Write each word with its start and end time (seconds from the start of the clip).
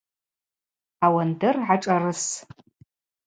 Ауандыр 1.05 1.55
гӏашӏарыс. 1.67 2.25